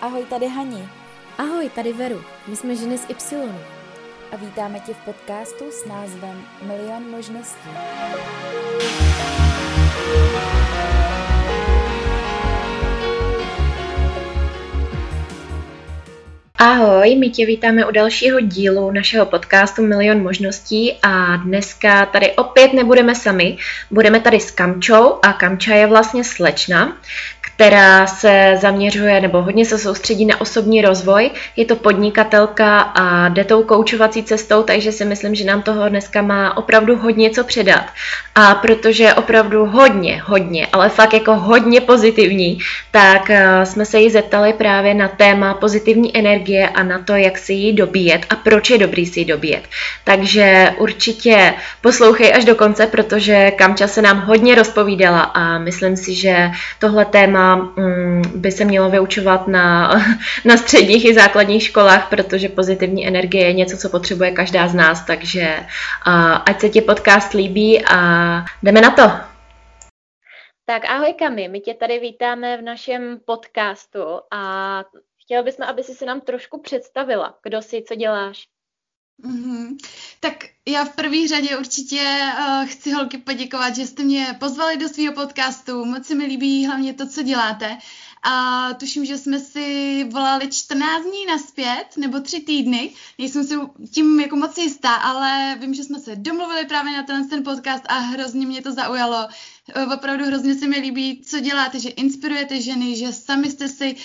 [0.00, 0.88] Ahoj, tady Hani.
[1.38, 2.22] Ahoj, tady Veru.
[2.48, 3.52] My jsme ženy z Y.
[4.32, 7.68] A vítáme tě v podcastu s názvem Milion možností.
[16.62, 22.72] Ahoj, my tě vítáme u dalšího dílu našeho podcastu Milion možností a dneska tady opět
[22.72, 23.56] nebudeme sami,
[23.90, 26.96] budeme tady s Kamčou a Kamča je vlastně slečna,
[27.60, 31.30] která se zaměřuje nebo hodně se soustředí na osobní rozvoj.
[31.56, 36.22] Je to podnikatelka a jde tou koučovací cestou, takže si myslím, že nám toho dneska
[36.22, 37.84] má opravdu hodně co předat.
[38.34, 42.58] A protože opravdu hodně, hodně, ale fakt jako hodně pozitivní,
[42.90, 47.38] tak eh, jsme se jí zeptali právě na téma pozitivní energie a na to, jak
[47.38, 49.62] si ji dobíjet a proč je dobrý si ji dobíjet.
[50.04, 56.14] Takže určitě poslouchej až do konce, protože Kamča se nám hodně rozpovídala a myslím si,
[56.14, 57.49] že tohle téma
[58.34, 59.90] by se mělo vyučovat na,
[60.44, 65.06] na středních i základních školách, protože pozitivní energie je něco, co potřebuje každá z nás,
[65.06, 65.56] takže
[66.46, 67.98] ať se ti podcast líbí a
[68.62, 69.30] jdeme na to.
[70.64, 74.84] Tak ahoj Kami, my tě tady vítáme v našem podcastu a
[75.22, 78.49] chtěla bychom, aby si se nám trošku představila, kdo jsi, co děláš.
[79.24, 79.76] Mm-hmm.
[80.20, 84.88] Tak já v první řadě určitě uh, chci holky poděkovat, že jste mě pozvali do
[84.88, 85.84] svého podcastu.
[85.84, 87.78] Moc se mi líbí hlavně to, co děláte.
[88.22, 92.92] A tuším, že jsme si volali 14 dní naspět, nebo tři týdny.
[93.18, 93.54] Nejsem si
[93.90, 97.84] tím jako moc jistá, ale vím, že jsme se domluvili právě na ten, ten podcast
[97.88, 99.28] a hrozně mě to zaujalo.
[99.74, 103.94] Eh, opravdu hrozně se mi líbí, co děláte, že inspirujete ženy, že sami jste si
[103.94, 104.00] uh,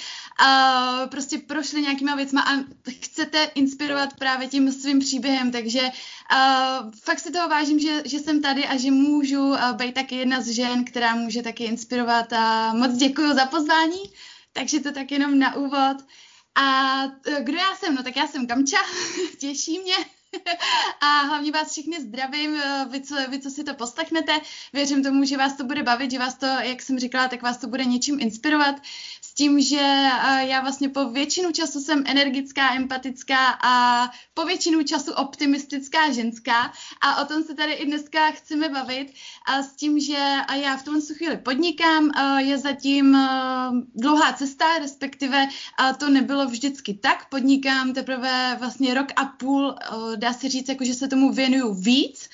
[1.12, 2.64] prostě prošli nějakýma věcma a
[3.02, 8.42] chcete inspirovat právě tím svým příběhem, takže uh, fakt si toho vážím, že, že jsem
[8.42, 12.74] tady a že můžu uh, být taky jedna z žen, která může taky inspirovat a
[12.74, 14.04] moc děkuji za pozvání,
[14.54, 15.98] takže to tak jenom na úvod.
[16.56, 17.04] A
[17.40, 17.96] kdo já jsem?
[17.96, 18.78] No tak já jsem Kamča,
[19.40, 19.96] těší mě.
[21.02, 24.32] A hlavně vás všechny zdravím, eh, vy co, vy, co si to poslechnete.
[24.74, 27.58] Věřím tomu, že vás to bude bavit, že vás to, jak jsem říkala, tak vás
[27.58, 28.76] to bude něčím inspirovat
[29.38, 30.10] tím, že
[30.40, 36.74] já vlastně po většinu času jsem energická, empatická a po většinu času optimistická ženská.
[37.02, 39.14] A o tom se tady i dneska chceme bavit.
[39.46, 43.18] A s tím, že já v tom chvíli podnikám, je zatím
[43.96, 45.48] dlouhá cesta, respektive
[45.98, 49.76] to nebylo vždycky tak, podnikám teprve vlastně rok a půl,
[50.16, 52.30] dá se říct, jako že se tomu věnuju víc,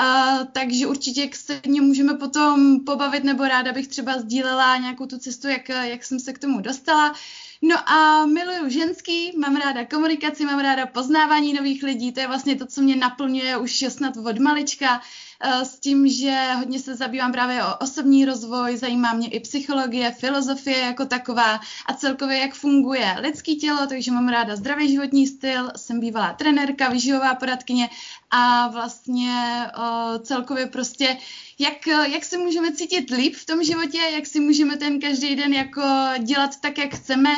[0.00, 5.18] a, takže určitě se mě můžeme potom pobavit, nebo ráda bych třeba sdílela nějakou tu
[5.18, 7.14] cestu, jak, jak jsem se k tomu dostala.
[7.62, 12.56] No a miluju ženský, mám ráda komunikaci, mám ráda poznávání nových lidí, to je vlastně
[12.56, 15.00] to, co mě naplňuje už snad od malička.
[15.42, 20.12] Eh, s tím, že hodně se zabývám právě o osobní rozvoj, zajímá mě i psychologie,
[20.12, 25.70] filozofie jako taková a celkově jak funguje lidský tělo, takže mám ráda zdravý životní styl,
[25.76, 27.88] jsem bývalá trenérka, výživová poradkyně
[28.30, 31.16] a vlastně o, celkově prostě
[31.58, 35.54] jak, jak se můžeme cítit líp v tom životě, jak si můžeme ten každý den
[35.54, 35.82] jako
[36.18, 37.30] dělat tak, jak chceme,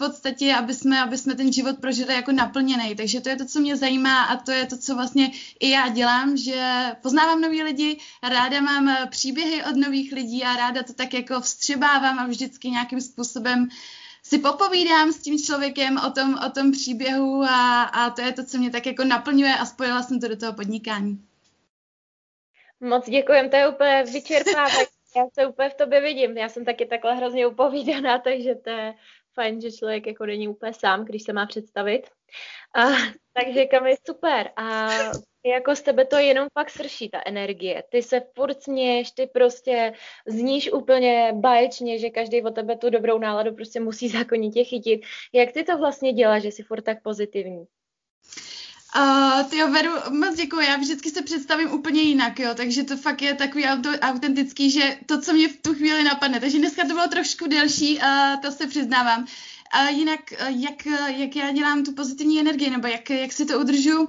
[0.00, 2.96] podstatě, aby jsme, aby jsme ten život prožili jako naplněný.
[2.96, 5.30] Takže to je to, co mě zajímá a to je to, co vlastně
[5.60, 6.62] i já dělám, že
[7.02, 12.18] poznávám nový lidi, ráda mám příběhy od nových lidí a ráda to tak jako vstřebávám
[12.18, 13.68] a vždycky nějakým způsobem
[14.22, 18.44] si popovídám s tím člověkem o tom, o tom příběhu a, a to je to,
[18.44, 21.26] co mě tak jako naplňuje a spojila jsem to do toho podnikání.
[22.80, 25.00] Moc děkujem, to je úplně vyčerpávající.
[25.16, 26.38] Já se úplně v tobě vidím.
[26.38, 28.94] Já jsem taky takhle hrozně upovídaná, takže to je,
[29.40, 32.02] fajn, že člověk jako není úplně sám, když se má představit.
[32.74, 32.84] A,
[33.32, 34.50] takže kam je super.
[34.56, 34.88] A
[35.46, 37.84] jako z tebe to jenom pak srší, ta energie.
[37.88, 39.92] Ty se furt směš, ty prostě
[40.26, 45.00] zníš úplně baječně, že každý o tebe tu dobrou náladu prostě musí zákonitě chytit.
[45.32, 47.64] Jak ty to vlastně děláš, že jsi furt tak pozitivní?
[48.96, 52.96] Uh, ty jo, Veru, moc děkuji, já vždycky se představím úplně jinak, jo, takže to
[52.96, 56.82] fakt je takový auto, autentický, že to, co mě v tu chvíli napadne, takže dneska
[56.82, 59.26] to bylo trošku delší, uh, to se přiznávám.
[59.72, 63.46] A uh, jinak, uh, jak, jak já dělám tu pozitivní energii, nebo jak, jak si
[63.46, 64.08] to udržu,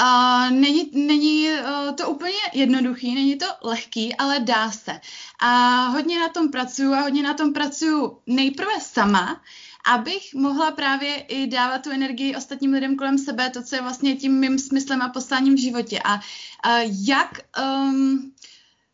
[0.00, 5.00] Uh, není není uh, to úplně jednoduchý, není to lehký, ale dá se.
[5.40, 9.42] A hodně na tom pracuju a hodně na tom pracuju nejprve sama,
[9.86, 14.16] abych mohla právě i dávat tu energii ostatním lidem kolem sebe, to, co je vlastně
[14.16, 16.00] tím mým smyslem a posláním v životě.
[16.04, 16.20] A,
[16.64, 17.40] a jak...
[17.62, 18.32] Um,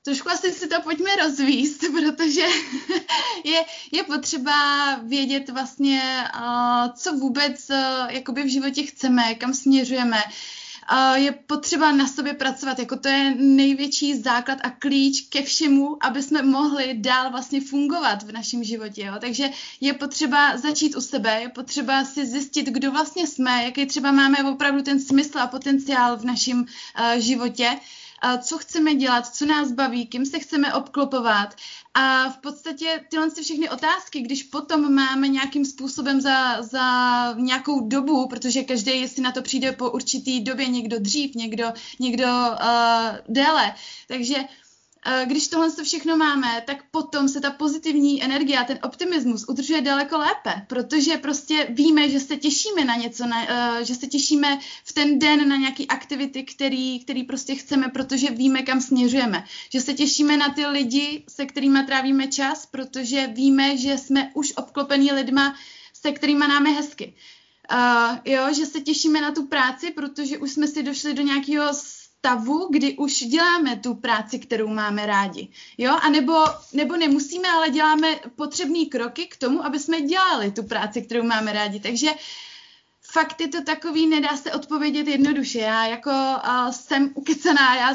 [0.04, 2.46] trošku asi si to pojďme rozvíst, protože
[3.44, 4.54] je, je potřeba
[4.94, 6.24] vědět vlastně,
[6.96, 7.70] co vůbec
[8.08, 10.22] jakoby v životě chceme, kam směřujeme.
[11.14, 16.22] Je potřeba na sobě pracovat, jako to je největší základ a klíč ke všemu, aby
[16.22, 19.14] jsme mohli dál vlastně fungovat v našem životě, jo?
[19.20, 19.50] takže
[19.80, 24.44] je potřeba začít u sebe, je potřeba si zjistit, kdo vlastně jsme, jaký třeba máme
[24.44, 27.76] opravdu ten smysl a potenciál v našem uh, životě,
[28.42, 31.54] co chceme dělat, co nás baví, kým se chceme obklopovat.
[31.94, 36.84] A v podstatě tyhle všechny otázky, když potom máme nějakým způsobem za, za
[37.34, 42.26] nějakou dobu, protože každý si na to přijde po určitý době, někdo dřív, někdo, někdo
[42.26, 43.74] uh, déle.
[44.08, 44.36] Takže
[45.24, 50.18] když tohle všechno máme, tak potom se ta pozitivní energie a ten optimismus udržuje daleko
[50.18, 54.92] lépe, protože prostě víme, že se těšíme na něco, na, uh, že se těšíme v
[54.92, 59.44] ten den na nějaké aktivity, který, který prostě chceme, protože víme, kam směřujeme.
[59.72, 64.52] Že se těšíme na ty lidi, se kterými trávíme čas, protože víme, že jsme už
[64.56, 65.56] obklopení lidma,
[65.94, 67.14] se kterými máme hezky.
[67.72, 71.74] Uh, jo, že se těšíme na tu práci, protože už jsme si došli do nějakého
[72.24, 75.48] stavu, kdy už děláme tu práci, kterou máme rádi.
[75.78, 80.62] Jo, a nebo, nebo nemusíme, ale děláme potřebné kroky k tomu, aby jsme dělali tu
[80.62, 81.80] práci, kterou máme rádi.
[81.80, 82.10] Takže
[83.12, 85.58] fakt je to takový, nedá se odpovědět jednoduše.
[85.58, 87.88] Já jako uh, jsem ukecená, já,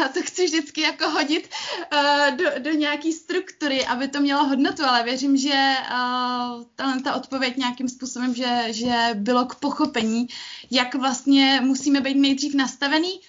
[0.00, 4.84] já to chci vždycky jako hodit uh, do, do nějaký struktury, aby to mělo hodnotu,
[4.84, 6.64] ale věřím, že uh,
[7.04, 10.28] ta, odpověď nějakým způsobem, že, že bylo k pochopení,
[10.70, 13.20] jak vlastně musíme být nejdřív nastavený,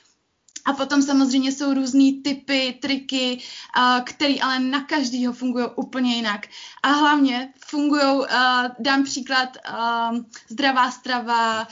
[0.66, 3.42] a potom samozřejmě jsou různý typy, triky,
[4.04, 6.48] které ale na každýho fungují úplně jinak.
[6.84, 8.26] A hlavně fungují,
[8.80, 9.58] dám příklad,
[10.50, 11.68] zdravá strava,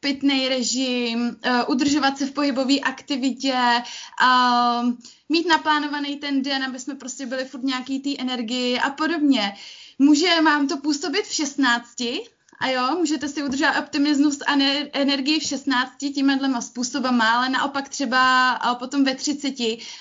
[0.00, 1.36] pitný režim,
[1.68, 3.82] udržovat se v pohybové aktivitě,
[5.28, 9.54] mít naplánovaný ten den, aby jsme prostě byli furt nějaký té energii a podobně.
[9.98, 11.88] Může vám to působit v 16,
[12.60, 14.52] a jo, můžete si udržet optimismus a
[14.92, 19.54] energii v 16 tímhle způsobama, ale naopak třeba potom ve 30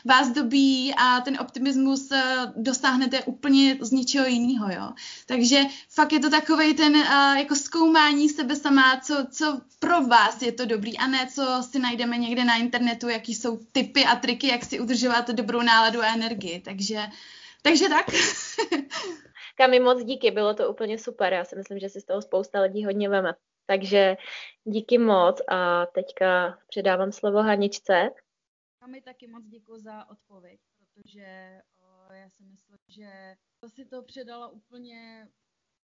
[0.05, 2.23] vás dobí a ten optimismus e,
[2.55, 4.89] dosáhnete úplně z ničeho jiného, jo.
[5.25, 6.95] Takže fakt je to takový ten
[7.37, 11.79] jako zkoumání sebe sama, co, co pro vás je to dobrý a ne co si
[11.79, 16.13] najdeme někde na internetu, jaký jsou typy a triky, jak si udržovat dobrou náladu a
[16.13, 16.61] energii.
[16.65, 17.07] Takže,
[17.63, 18.05] takže tak.
[19.57, 21.33] Kami, moc díky, bylo to úplně super.
[21.33, 23.33] Já si myslím, že si z toho spousta lidí hodně veme.
[23.65, 24.17] Takže
[24.63, 28.09] díky moc a teďka předávám slovo Haničce.
[28.79, 34.03] Kami taky moc děkuji za odpověď, protože o, já si myslím, že to si to
[34.03, 35.27] předala úplně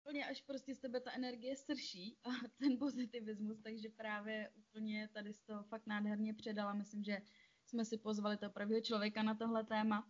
[0.04, 2.28] úplně až prostě z tebe ta energie srší a
[2.58, 6.72] ten pozitivismus, takže právě úplně tady z toho fakt nádherně předala.
[6.74, 7.18] Myslím, že
[7.66, 10.08] jsme si pozvali toho pravého člověka na tohle téma.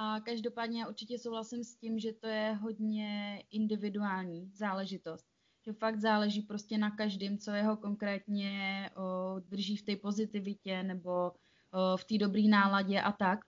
[0.00, 5.26] A každopádně já určitě souhlasím s tím, že to je hodně individuální záležitost.
[5.66, 11.10] Že fakt záleží prostě na každém, co jeho konkrétně o, drží v té pozitivitě nebo
[11.10, 13.40] o, v té dobré náladě a tak.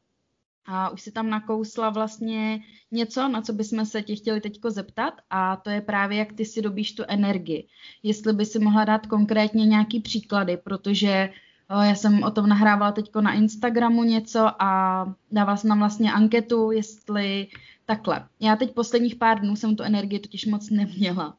[0.66, 2.60] A už si tam nakousla vlastně
[2.90, 6.44] něco, na co bychom se tě chtěli teďko zeptat a to je právě, jak ty
[6.44, 7.68] si dobíš tu energii.
[8.02, 11.30] Jestli by si mohla dát konkrétně nějaký příklady, protože
[11.70, 16.70] já jsem o tom nahrávala teď na Instagramu něco a dávala jsem tam vlastně anketu,
[16.70, 17.48] jestli
[17.86, 18.26] takhle.
[18.40, 21.36] Já teď posledních pár dnů jsem tu energii totiž moc neměla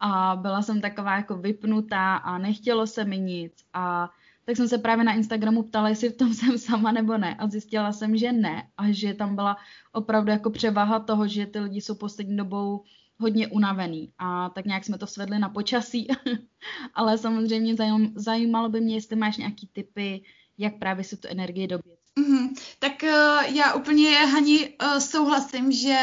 [0.00, 4.10] a byla jsem taková jako vypnutá a nechtělo se mi nic a
[4.44, 7.48] tak jsem se právě na Instagramu ptala, jestli v tom jsem sama nebo ne a
[7.48, 9.56] zjistila jsem, že ne a že tam byla
[9.92, 12.84] opravdu jako převaha toho, že ty lidi jsou poslední dobou
[13.22, 16.08] hodně unavený a tak nějak jsme to svedli na počasí,
[16.94, 17.74] ale samozřejmě
[18.14, 20.22] zajímalo by mě, jestli máš nějaký typy,
[20.58, 22.02] jak právě si tu energii dobít.
[22.20, 22.48] Mm-hmm.
[22.78, 25.98] Tak uh, já úplně, Hani, uh, souhlasím, že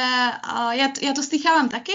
[0.54, 1.92] uh, já, t- já to slychávám taky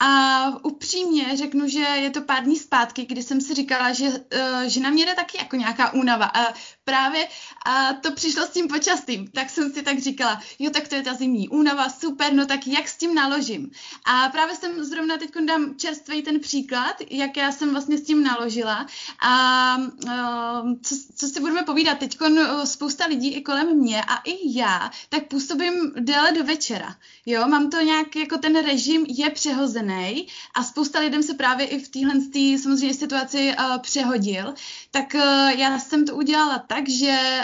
[0.00, 4.62] a upřímně řeknu, že je to pár dní zpátky, kdy jsem si říkala, že, uh,
[4.66, 6.26] že na mě jde taky jako nějaká únava.
[6.26, 7.28] A právě
[7.66, 9.28] a to přišlo s tím počasím.
[9.28, 12.66] Tak jsem si tak říkala, jo, tak to je ta zimní únava, super, no tak
[12.66, 13.70] jak s tím naložím?
[14.04, 18.22] A právě jsem zrovna teď dám čerstvý ten příklad, jak já jsem vlastně s tím
[18.22, 18.86] naložila.
[19.20, 22.18] A uh, co, co si budeme povídat, teď
[22.64, 26.96] spousta lidí i kolem mě a i já, tak působím déle do večera.
[27.26, 31.78] Jo, mám to nějak, jako ten režim je přehozený a spousta lidem se právě i
[31.78, 32.14] v téhle
[32.62, 34.54] samozřejmě situaci uh, přehodil.
[34.90, 37.40] Tak uh, já jsem to udělala tak, že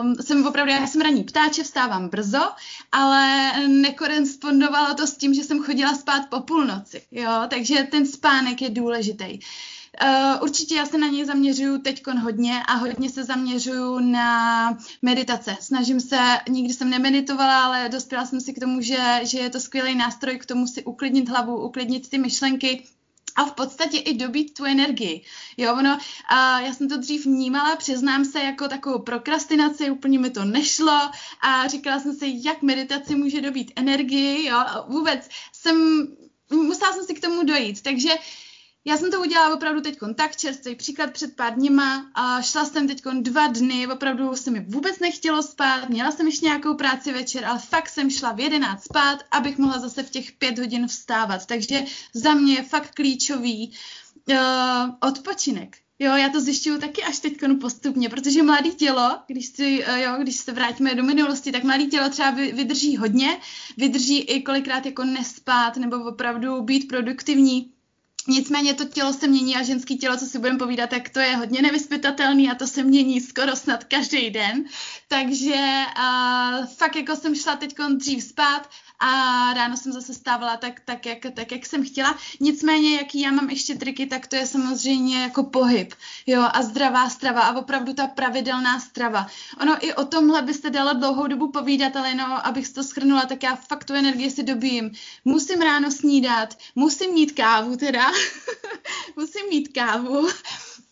[0.00, 2.48] um, jsem opravdu, já jsem ranní ptáče, vstávám brzo,
[2.92, 8.62] ale nekorespondovalo to s tím, že jsem chodila spát po půlnoci, jo, takže ten spánek
[8.62, 9.38] je důležitý.
[10.02, 15.56] Uh, určitě já se na něj zaměřuju teď hodně a hodně se zaměřuju na meditace.
[15.60, 19.60] Snažím se, nikdy jsem nemeditovala, ale dospěla jsem si k tomu, že, že je to
[19.60, 22.82] skvělý nástroj k tomu si uklidnit hlavu, uklidnit ty myšlenky,
[23.36, 25.24] a v podstatě i dobít tu energii.
[25.56, 30.30] Jo, ono, a já jsem to dřív vnímala, přiznám se, jako takovou prokrastinaci, úplně mi
[30.30, 31.10] to nešlo
[31.40, 36.06] a říkala jsem si, jak meditace může dobít energii, jo, a vůbec jsem,
[36.50, 38.10] musela jsem si k tomu dojít, takže
[38.84, 42.88] já jsem to udělala opravdu teď tak čerstvý příklad před pár dněma a šla jsem
[42.88, 47.44] teď dva dny, opravdu se mi vůbec nechtělo spát, měla jsem ještě nějakou práci večer,
[47.44, 51.46] ale fakt jsem šla v jedenáct spát, abych mohla zase v těch pět hodin vstávat.
[51.46, 51.84] Takže
[52.14, 53.72] za mě je fakt klíčový
[54.30, 54.36] uh,
[55.00, 55.76] odpočinek.
[55.98, 60.12] Jo, já to zjišťuju taky až teď postupně, protože mladé tělo, když, si, uh, jo,
[60.22, 63.40] když se vrátíme do minulosti, tak mladé tělo třeba vydrží hodně,
[63.76, 67.72] vydrží i kolikrát jako nespát nebo opravdu být produktivní
[68.28, 71.36] Nicméně to tělo se mění a ženský tělo, co si budeme povídat, tak to je
[71.36, 74.64] hodně nevyspytatelný a to se mění skoro snad každý den.
[75.08, 78.68] Takže uh, fakt jako jsem šla teď dřív spát
[79.00, 79.10] a
[79.54, 82.18] ráno jsem zase stávala tak, tak, jak, tak, jak jsem chtěla.
[82.40, 85.94] Nicméně, jaký já mám ještě triky, tak to je samozřejmě jako pohyb,
[86.26, 89.26] jo, a zdravá strava a opravdu ta pravidelná strava.
[89.60, 93.42] Ono i o tomhle byste dala dlouhou dobu povídat, ale no, abych to schrnula, tak
[93.42, 94.90] já fakt tu energii si dobím.
[95.24, 98.10] Musím ráno snídat, musím mít kávu teda,
[99.16, 100.28] musím mít kávu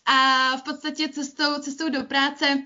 [0.05, 2.63] a v podstatě cestou, cestou do práce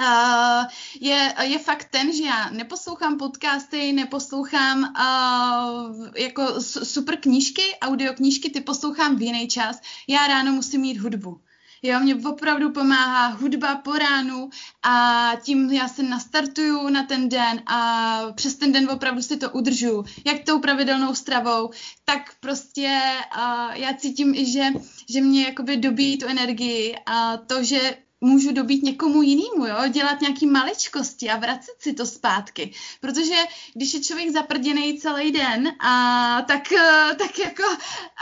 [0.00, 0.66] Uh,
[1.00, 8.60] je, je fakt ten, že já neposlouchám podcasty, neposlouchám uh, jako super knížky, audioknížky, ty
[8.60, 9.80] poslouchám v jiný čas.
[10.08, 11.40] Já ráno musím mít hudbu.
[11.82, 14.50] Jo, mě opravdu pomáhá hudba po ránu
[14.82, 19.50] a tím já se nastartuju na ten den a přes ten den opravdu si to
[19.50, 20.04] udržu.
[20.26, 21.70] Jak tou pravidelnou stravou,
[22.04, 23.00] tak prostě
[23.36, 24.66] uh, já cítím i, že,
[25.08, 29.76] že mě jakoby dobíjí tu energii a to, že můžu dobít někomu jinému, jo?
[29.88, 32.72] dělat nějaký maličkosti a vracet si to zpátky.
[33.00, 33.34] Protože
[33.74, 37.62] když je člověk zaprděný celý den, a tak, eh, tak jako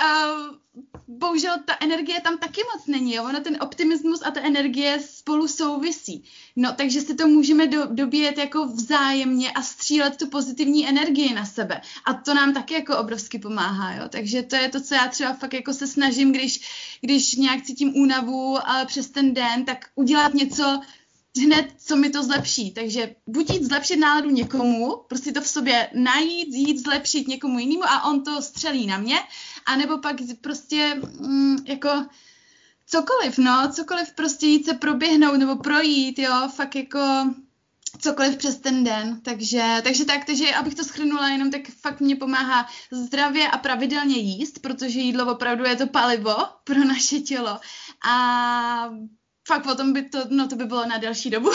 [0.04, 0.24] a,
[1.08, 3.14] bohužel ta energie tam taky moc není.
[3.14, 3.24] Jo?
[3.24, 6.24] Ono ten optimismus a ta energie spolu souvisí.
[6.56, 11.46] No, takže si to můžeme do, dobíjet jako vzájemně a střílet tu pozitivní energii na
[11.46, 11.80] sebe.
[12.04, 14.08] A to nám taky jako obrovsky pomáhá, jo.
[14.08, 16.60] Takže to je to, co já třeba fakt jako se snažím, když,
[17.00, 20.80] když nějak cítím únavu ale přes ten den, tak udělat něco,
[21.38, 22.70] hned, co mi to zlepší.
[22.70, 27.84] Takže buď jít zlepšit náladu někomu, prostě to v sobě najít, jít zlepšit někomu jinému
[27.84, 29.16] a on to střelí na mě,
[29.68, 32.06] anebo pak prostě mm, jako
[32.86, 37.00] cokoliv, no, cokoliv prostě jít se proběhnout nebo projít, jo, fakt jako
[37.98, 42.16] cokoliv přes ten den, takže, takže tak, takže abych to schrnula jenom, tak fakt mě
[42.16, 47.60] pomáhá zdravě a pravidelně jíst, protože jídlo opravdu je to palivo pro naše tělo.
[48.08, 48.90] A
[49.48, 51.48] fakt potom by to, no to by bylo na delší dobu.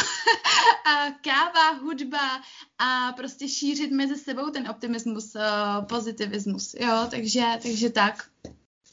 [0.91, 2.41] a káva, hudba
[2.77, 8.15] a prostě šířit mezi sebou ten optimismus, uh, pozitivismus, jo, takže, takže tak.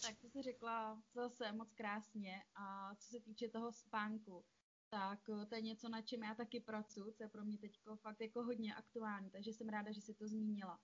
[0.02, 4.45] Tak to jsi řekla zase moc krásně a co se týče toho spánku,
[4.90, 7.78] tak eh, to je něco, na čem já taky pracuji, co je pro mě teď
[7.95, 10.78] fakt jako hodně aktuální, takže jsem ráda, že jsi to zmínila.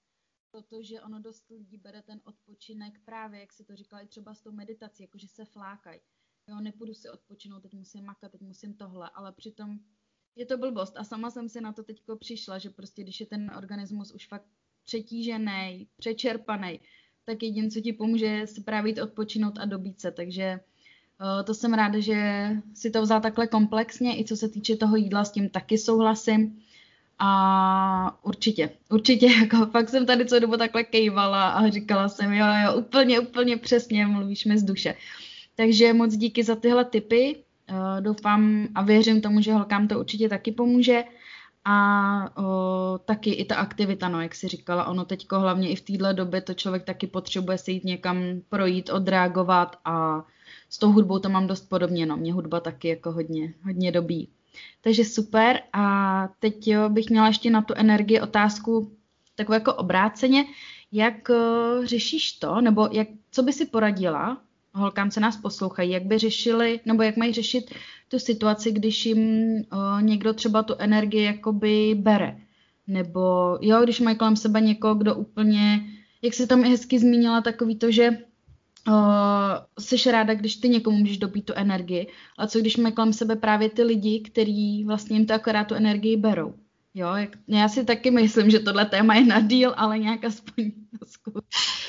[0.50, 4.52] Protože ono dost lidí bere ten odpočinek právě, jak si to říkali, třeba s tou
[4.52, 6.00] meditací, jakože se flákají
[6.48, 9.78] jo, nepůjdu si odpočinout, teď musím makat, teď musím tohle, ale přitom
[10.36, 13.26] je to blbost a sama jsem si na to teďko přišla, že prostě když je
[13.26, 14.46] ten organismus už fakt
[14.84, 16.80] přetížený, přečerpaný,
[17.24, 20.60] tak jediné, co ti pomůže, je si právě jít odpočinout a dobít se, takže
[21.20, 24.96] uh, to jsem ráda, že si to vzal takhle komplexně, i co se týče toho
[24.96, 26.62] jídla, s tím taky souhlasím.
[27.18, 32.46] A určitě, určitě, jako fakt jsem tady co dobu takhle kejvala a říkala jsem, jo,
[32.64, 34.94] jo, úplně, úplně přesně, mluvíš mi z duše.
[35.56, 37.36] Takže moc díky za tyhle tipy.
[37.70, 41.04] Uh, doufám a věřím tomu, že holkám to určitě taky pomůže.
[41.64, 45.80] A uh, taky i ta aktivita, no, jak si říkala, ono teďko hlavně i v
[45.80, 50.24] téhle době to člověk taky potřebuje se jít někam projít, odreagovat a
[50.70, 54.28] s tou hudbou to mám dost podobně, no, mě hudba taky jako hodně, hodně dobí.
[54.80, 58.92] Takže super a teď jo, bych měla ještě na tu energii otázku
[59.34, 60.44] takovou jako obráceně,
[60.92, 64.38] jak uh, řešíš to, nebo jak, co by si poradila
[64.76, 67.74] holkám, co nás poslouchají, jak by řešili, nebo jak mají řešit
[68.08, 72.36] tu situaci, když jim o, někdo třeba tu energii jakoby bere.
[72.86, 73.20] Nebo
[73.60, 75.86] jo, když mají kolem sebe někoho, kdo úplně,
[76.22, 78.10] jak se tam hezky zmínila, takový to, že
[78.88, 78.94] uh,
[79.78, 82.06] jsi ráda, když ty někomu můžeš dobít tu energii,
[82.38, 85.74] a co když mají kolem sebe právě ty lidi, kteří vlastně jim to akorát tu
[85.74, 86.54] energii berou.
[86.98, 90.72] Jo, jak, já si taky myslím, že tohle téma je na díl, ale nějak aspoň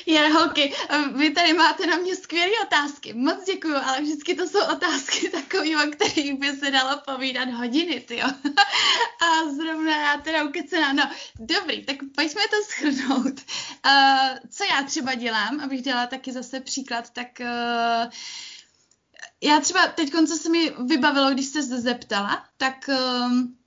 [0.06, 0.72] Je, holky,
[1.14, 3.14] vy tady máte na mě skvělé otázky.
[3.14, 8.00] Moc děkuju, ale vždycky to jsou otázky takové, o kterých by se dalo povídat hodiny,
[8.00, 8.22] ty
[9.22, 10.92] A zrovna já teda ukecená.
[10.92, 13.40] No, dobrý, tak pojďme to schrnout.
[13.86, 18.10] Uh, co já třeba dělám, abych dělala taky zase příklad, tak uh,
[19.42, 23.58] já třeba teď, co se mi vybavilo, když jste se zeptala, tak uh,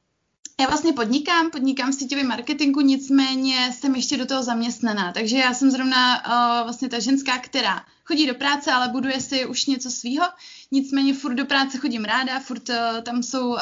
[0.61, 5.53] já vlastně podnikám, podnikám v síťovém marketingu, nicméně jsem ještě do toho zaměstnaná, takže já
[5.53, 9.91] jsem zrovna uh, vlastně ta ženská, která chodí do práce, ale buduje si už něco
[9.91, 10.25] svýho,
[10.71, 13.59] nicméně furt do práce chodím ráda, furt uh, tam jsou uh,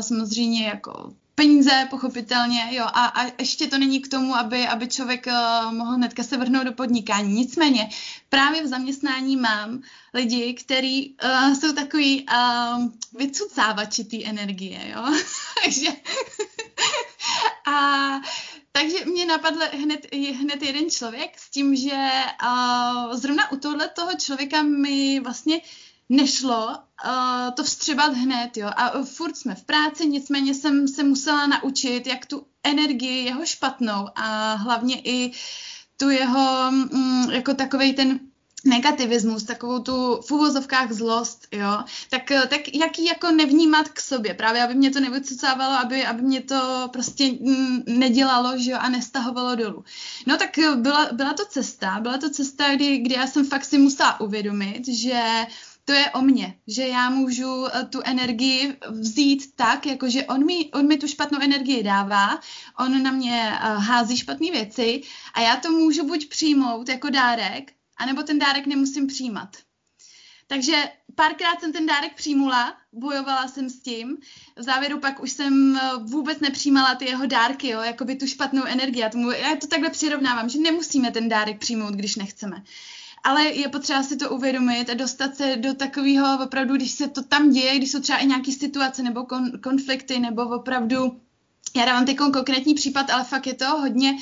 [0.00, 5.26] samozřejmě jako peníze, pochopitelně, jo, a, a ještě to není k tomu, aby, aby člověk
[5.26, 7.32] uh, mohl hnedka se vrhnout do podnikání.
[7.32, 7.88] Nicméně
[8.28, 9.82] právě v zaměstnání mám
[10.14, 12.86] lidi, kteří uh, jsou takový uh,
[13.18, 15.04] vycucávači té energie, jo,
[15.64, 15.88] takže
[17.66, 18.20] a
[18.72, 22.10] takže mě napadl hned, hned jeden člověk s tím, že
[22.42, 25.60] uh, zrovna u tohle toho člověka mi vlastně
[26.08, 28.70] nešlo uh, to vstřebat hned, jo.
[28.76, 34.08] A furt jsme v práci, nicméně jsem se musela naučit, jak tu energii jeho špatnou
[34.14, 35.32] a hlavně i
[35.96, 38.20] tu jeho, mm, jako takovej ten
[38.64, 44.34] negativismus, takovou tu v úvozovkách zlost, jo, tak, tak jak ji jako nevnímat k sobě,
[44.34, 48.88] právě aby mě to nevycucávalo, aby, aby mě to prostě mm, nedělalo, že jo, a
[48.88, 49.84] nestahovalo dolů.
[50.26, 53.78] No tak byla, byla to cesta, byla to cesta, kdy, kdy já jsem fakt si
[53.78, 55.46] musela uvědomit, že
[55.86, 60.70] to je o mně, že já můžu eh, tu energii vzít tak, jakože on mi,
[60.72, 62.40] on mi tu špatnou energii dává,
[62.78, 65.02] on na mě uh, hází špatné věci
[65.34, 69.56] a já to můžu buď přijmout jako dárek, anebo ten dárek nemusím přijímat.
[70.46, 74.16] Takže párkrát jsem ten dárek přijmula, bojovala jsem s tím.
[74.56, 78.64] V závěru pak už jsem eh, vůbec nepřijímala ty jeho dárky, jako by tu špatnou
[78.64, 79.02] energii.
[79.02, 82.62] Já, tomu, já to takhle přirovnávám, že nemusíme ten dárek přijmout, když nechceme
[83.26, 87.22] ale je potřeba si to uvědomit a dostat se do takového opravdu, když se to
[87.22, 91.20] tam děje, když jsou třeba i nějaké situace nebo kon, konflikty, nebo opravdu
[91.76, 94.16] já dávám teď konkrétní případ, ale fakt je to hodně,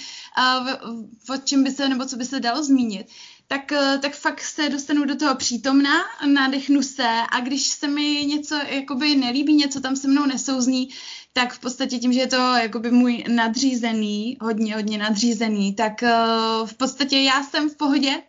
[0.90, 3.06] uh, o čem by se, nebo co by se dalo zmínit,
[3.48, 5.90] tak, uh, tak fakt se dostanu do toho přítomna,
[6.26, 10.88] nadechnu se a když se mi něco jakoby nelíbí, něco tam se mnou nesouzní,
[11.32, 16.66] tak v podstatě tím, že je to jakoby můj nadřízený, hodně, hodně nadřízený, tak uh,
[16.66, 18.22] v podstatě já jsem v pohodě.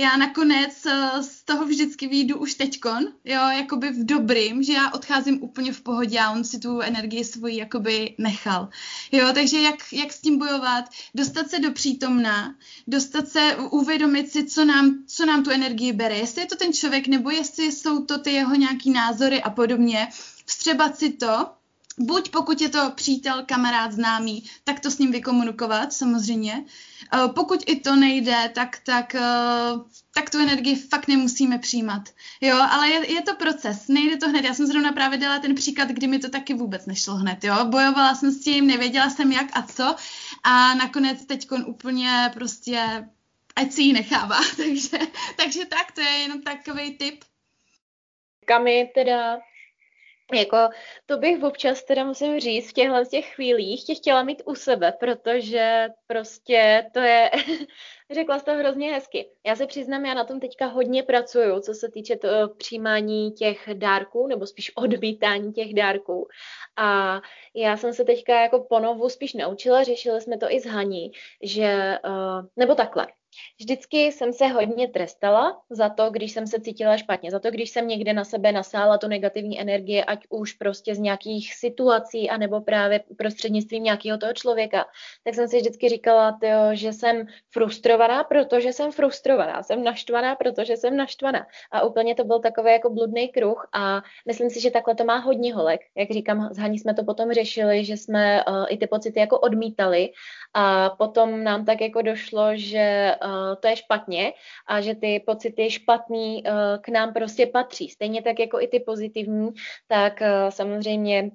[0.00, 4.90] Já nakonec uh, z toho vždycky výjdu už teďkon, jo, jakoby v dobrým, že já
[4.90, 8.68] odcházím úplně v pohodě a on si tu energii svoji jakoby nechal.
[9.12, 10.84] Jo, takže jak, jak s tím bojovat?
[11.14, 12.54] Dostat se do přítomna,
[12.86, 16.16] dostat se, uvědomit si, co nám, co nám tu energii bere.
[16.16, 20.08] Jestli je to ten člověk, nebo jestli jsou to ty jeho nějaký názory a podobně.
[20.44, 21.46] Vstřebat si to,
[21.98, 26.64] buď pokud je to přítel, kamarád, známý, tak to s ním vykomunikovat samozřejmě.
[27.14, 29.82] Uh, pokud i to nejde, tak, tak, uh,
[30.14, 32.02] tak tu energii fakt nemusíme přijímat.
[32.40, 34.44] Jo, ale je, je to proces, nejde to hned.
[34.44, 37.54] Já jsem zrovna právě dala ten příklad, kdy mi to taky vůbec nešlo hned, jo.
[37.64, 39.94] Bojovala jsem s tím, nevěděla jsem jak a co
[40.44, 43.08] a nakonec teď úplně prostě
[43.56, 44.38] ať si ji nechává.
[44.56, 44.98] takže,
[45.36, 47.24] takže tak, to je jenom takový tip.
[48.44, 49.38] Kami teda
[50.34, 50.56] jako
[51.06, 54.92] to bych občas teda musím říct v těchhle těch chvílích tě chtěla mít u sebe,
[54.92, 57.30] protože prostě to je,
[58.10, 59.30] řekla jsi to hrozně hezky.
[59.46, 63.68] Já se přiznám, já na tom teďka hodně pracuju, co se týče to, přijímání těch
[63.72, 66.28] dárků, nebo spíš odmítání těch dárků.
[66.76, 67.20] A
[67.54, 71.10] já jsem se teďka jako ponovu spíš naučila, řešili jsme to i s Haní,
[71.42, 73.06] že, uh, nebo takhle,
[73.60, 77.70] Vždycky jsem se hodně trestala za to, když jsem se cítila špatně, za to, když
[77.70, 82.60] jsem někde na sebe nasála tu negativní energie, ať už prostě z nějakých situací, anebo
[82.60, 84.86] právě prostřednictvím nějakého toho člověka,
[85.24, 90.76] tak jsem si vždycky říkala, tyjo, že jsem frustrovaná, protože jsem frustrovaná, jsem naštvaná, protože
[90.76, 91.46] jsem naštvaná.
[91.70, 95.16] A úplně to byl takový jako bludný kruh a myslím si, že takhle to má
[95.16, 95.80] hodně holek.
[95.96, 99.38] Jak říkám, s Haní jsme to potom řešili, že jsme uh, i ty pocity jako
[99.38, 100.10] odmítali
[100.54, 103.27] a potom nám tak jako došlo, že uh,
[103.60, 104.32] to je špatně
[104.66, 107.88] a že ty pocity špatný uh, k nám prostě patří.
[107.88, 109.50] Stejně tak jako i ty pozitivní,
[109.86, 111.30] tak uh, samozřejmě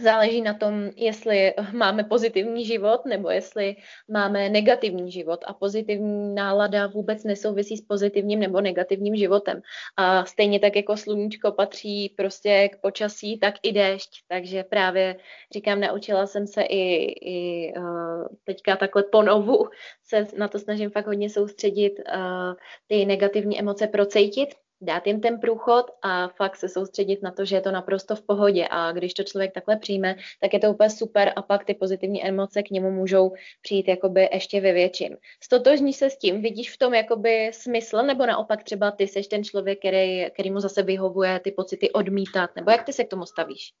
[0.00, 3.76] Záleží na tom, jestli máme pozitivní život nebo jestli
[4.08, 5.44] máme negativní život.
[5.46, 9.62] A pozitivní nálada vůbec nesouvisí s pozitivním nebo negativním životem.
[9.96, 14.10] A stejně tak jako sluníčko patří prostě k počasí, tak i déšť.
[14.28, 15.16] Takže právě
[15.52, 19.68] říkám, naučila jsem se i, i uh, teďka takhle ponovu
[20.04, 22.54] se na to snažím fakt hodně soustředit, uh,
[22.86, 24.48] ty negativní emoce procejtit
[24.82, 28.22] dát jim ten průchod a fakt se soustředit na to, že je to naprosto v
[28.22, 31.74] pohodě a když to člověk takhle přijme, tak je to úplně super a pak ty
[31.74, 35.16] pozitivní emoce k němu můžou přijít jakoby ještě ve větším.
[35.40, 39.44] Stotožní se s tím, vidíš v tom jakoby smysl nebo naopak třeba ty seš ten
[39.44, 43.26] člověk, který, který mu zase vyhovuje ty pocity odmítat nebo jak ty se k tomu
[43.26, 43.72] stavíš?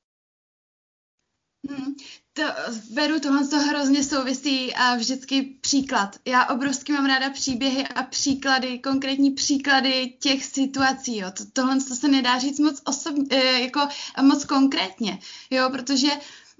[1.70, 1.94] Hmm,
[2.32, 2.42] to,
[2.90, 6.16] beru tohle to hrozně souvisí a vždycky příklad.
[6.24, 11.16] Já obrovsky mám ráda příběhy a příklady, konkrétní příklady těch situací.
[11.16, 11.30] Jo.
[11.30, 13.80] To, tohle to se nedá říct moc osobně, eh, jako
[14.22, 15.18] moc konkrétně,
[15.50, 16.08] jo, protože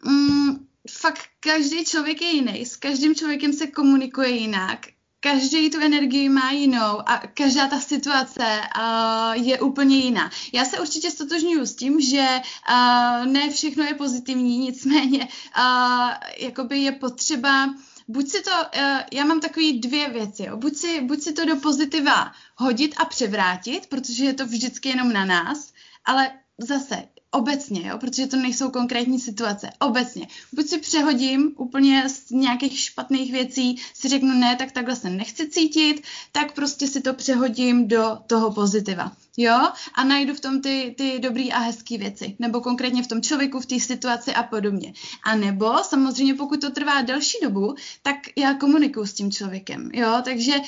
[0.04, 4.86] mm, fakt každý člověk je jiný, s každým člověkem se komunikuje jinak
[5.22, 10.30] každý tu energii má jinou a každá ta situace uh, je úplně jiná.
[10.52, 12.26] Já se určitě stotožňuji s tím, že
[12.68, 15.18] uh, ne všechno je pozitivní, nicméně
[15.58, 17.74] uh, jakoby je potřeba
[18.08, 20.56] buď si to, uh, já mám takový dvě věci, jo.
[20.56, 25.12] Buď, si, buď si to do pozitiva hodit a převrátit, protože je to vždycky jenom
[25.12, 25.72] na nás,
[26.04, 30.28] ale zase obecně, jo, protože to nejsou konkrétní situace, obecně.
[30.52, 35.48] Buď si přehodím úplně z nějakých špatných věcí, si řeknu ne, tak takhle se nechci
[35.48, 40.94] cítit, tak prostě si to přehodím do toho pozitiva, jo, a najdu v tom ty,
[40.98, 44.92] ty dobrý a hezký věci, nebo konkrétně v tom člověku, v té situaci a podobně.
[45.24, 50.20] A nebo samozřejmě, pokud to trvá delší dobu, tak já komunikuju s tím člověkem, jo,
[50.24, 50.66] takže uh,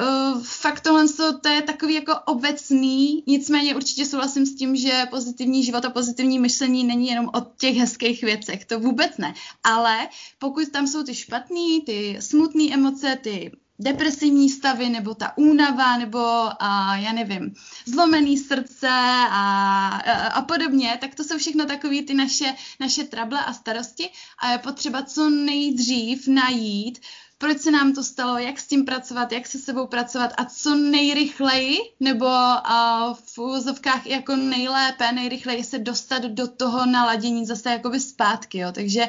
[0.00, 1.04] Uh, fakt tohle
[1.40, 6.38] to je takový jako obecný, nicméně určitě souhlasím s tím, že pozitivní život a pozitivní
[6.38, 9.34] myšlení není jenom o těch hezkých věcech, to vůbec ne.
[9.64, 15.98] Ale pokud tam jsou ty špatné, ty smutné emoce, ty depresivní stavy, nebo ta únava,
[15.98, 16.18] nebo
[16.58, 17.54] a, já nevím,
[17.84, 23.40] zlomený srdce a, a, a podobně, tak to jsou všechno takové ty naše, naše trable
[23.44, 27.00] a starosti a je potřeba co nejdřív najít
[27.44, 30.74] proč se nám to stalo, jak s tím pracovat, jak se sebou pracovat a co
[30.74, 38.00] nejrychleji, nebo uh, v úzovkách jako nejlépe, nejrychleji se dostat do toho naladění zase jakoby
[38.00, 38.72] zpátky, jo.
[38.72, 39.08] Takže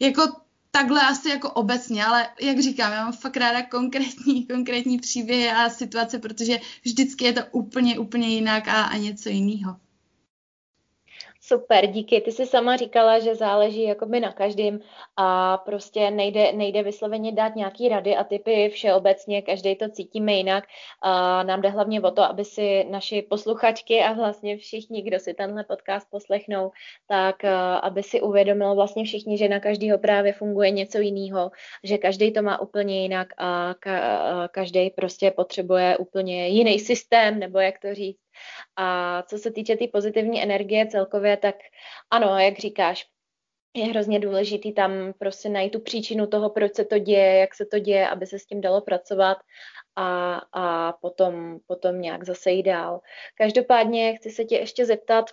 [0.00, 0.22] jako
[0.70, 5.70] takhle asi jako obecně, ale jak říkám, já mám fakt ráda konkrétní, konkrétní příběhy a
[5.70, 9.76] situace, protože vždycky je to úplně, úplně jinak a, a něco jiného.
[11.48, 12.20] Super, díky.
[12.20, 14.80] Ty jsi sama říkala, že záleží jakoby na každém
[15.16, 20.64] a prostě nejde, nejde vysloveně dát nějaký rady a typy všeobecně, každý to cítíme jinak.
[21.02, 25.34] A nám jde hlavně o to, aby si naši posluchačky a vlastně všichni, kdo si
[25.34, 26.70] tenhle podcast poslechnou,
[27.08, 27.44] tak
[27.82, 31.50] aby si uvědomilo vlastně všichni, že na každého právě funguje něco jiného,
[31.84, 37.58] že každý to má úplně jinak a ka- každý prostě potřebuje úplně jiný systém, nebo
[37.58, 38.25] jak to říct,
[38.76, 41.54] a co se týče té tý pozitivní energie celkově, tak
[42.10, 43.06] ano, jak říkáš,
[43.76, 47.66] je hrozně důležitý tam prostě najít tu příčinu toho, proč se to děje, jak se
[47.66, 49.38] to děje, aby se s tím dalo pracovat
[49.96, 53.00] a, a potom, potom nějak zase jít dál.
[53.38, 55.30] Každopádně chci se tě ještě zeptat,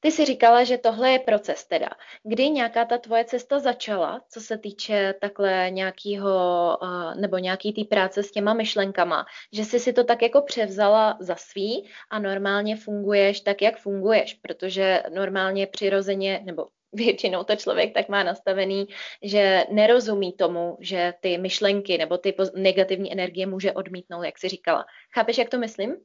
[0.00, 1.88] ty jsi říkala, že tohle je proces teda.
[2.22, 6.78] Kdy nějaká ta tvoje cesta začala, co se týče takhle nějakého,
[7.20, 11.36] nebo nějaký té práce s těma myšlenkama, že jsi si to tak jako převzala za
[11.36, 18.08] svý a normálně funguješ tak, jak funguješ, protože normálně přirozeně, nebo většinou to člověk tak
[18.08, 18.86] má nastavený,
[19.22, 24.84] že nerozumí tomu, že ty myšlenky nebo ty negativní energie může odmítnout, jak jsi říkala.
[25.14, 25.96] Chápeš, jak to myslím?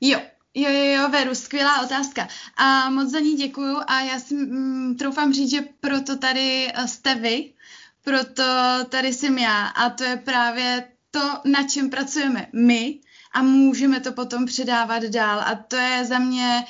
[0.00, 0.20] Jo,
[0.54, 2.28] Jo, jo, jo, Veru, skvělá otázka.
[2.56, 6.88] A moc za ní děkuju a já si mm, troufám říct, že proto tady eh,
[6.88, 7.52] jste vy,
[8.04, 8.42] proto
[8.88, 13.00] tady jsem já a to je právě to, na čem pracujeme my
[13.32, 16.64] a můžeme to potom předávat dál a to je za mě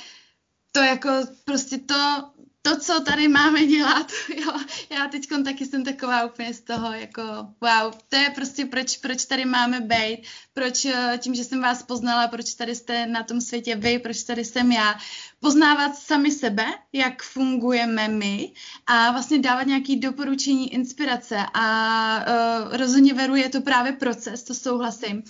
[0.73, 1.09] to jako
[1.45, 2.31] prostě to,
[2.69, 4.53] to, co tady máme dělat, jo,
[4.91, 7.23] já teď taky jsem taková úplně z toho, jako
[7.61, 11.83] wow, to je prostě proč, proč tady máme být, proč eh, tím, že jsem vás
[11.83, 14.99] poznala, proč tady jste na tom světě vy, proč tady jsem já,
[15.41, 18.53] poznávat sami sebe, jak fungujeme my
[18.87, 24.55] a vlastně dávat nějaké doporučení, inspirace a uh, rozhodně veru je to právě proces, to
[24.55, 25.23] souhlasím.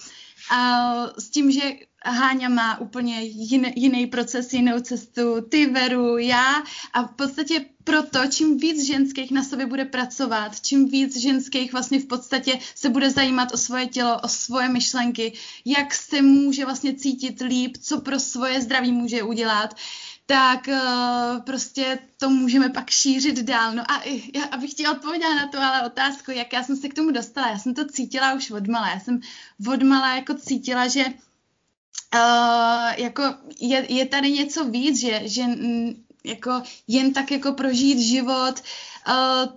[0.50, 0.82] A
[1.18, 1.60] s tím, že
[2.04, 6.62] Háňa má úplně jiný, jiný proces, jinou cestu, ty Veru, já.
[6.92, 12.00] A v podstatě proto, čím víc ženských na sobě bude pracovat, čím víc ženských vlastně
[12.00, 15.32] v podstatě se bude zajímat o svoje tělo, o svoje myšlenky,
[15.64, 19.74] jak se může vlastně cítit líp, co pro svoje zdraví může udělat,
[20.30, 23.74] tak uh, prostě to můžeme pak šířit dál.
[23.74, 24.02] No a
[24.34, 27.48] já, abych chtěla odpovědět na to, ale otázku, jak já jsem se k tomu dostala.
[27.48, 28.88] Já jsem to cítila už odmala.
[28.88, 29.20] Já jsem
[29.68, 33.22] odmala jako cítila, že uh, jako
[33.60, 35.42] je, je tady něco víc, že, že
[36.24, 38.62] jako jen tak jako prožít život,
[39.08, 39.52] uh,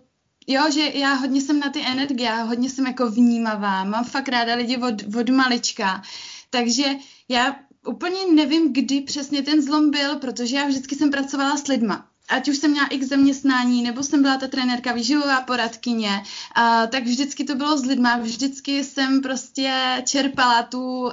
[0.47, 4.29] Jo, že já hodně jsem na ty energie, já hodně jsem jako vnímavá, mám fakt
[4.29, 6.01] ráda lidi od, od malička,
[6.49, 6.85] takže
[7.29, 7.55] já
[7.87, 12.49] úplně nevím, kdy přesně ten zlom byl, protože já vždycky jsem pracovala s lidma ať
[12.49, 16.23] už jsem měla x zaměstnání, nebo jsem byla ta trenérka výživová poradkyně,
[16.55, 21.11] a, tak vždycky to bylo s lidma, vždycky jsem prostě čerpala tu uh,